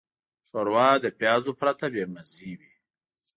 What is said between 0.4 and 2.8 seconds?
ښوروا له پیازو پرته بېمزه وي.